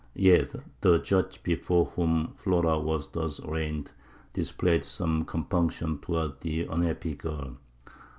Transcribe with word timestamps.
Yet 0.15 0.55
the 0.81 0.97
judge 0.97 1.43
before 1.43 1.85
whom 1.85 2.33
Flora 2.35 2.79
was 2.79 3.09
thus 3.09 3.39
arraigned 3.39 3.91
displayed 4.33 4.83
some 4.83 5.25
compunction 5.25 5.99
towards 5.99 6.39
the 6.39 6.63
unhappy 6.65 7.13
girl. 7.13 7.57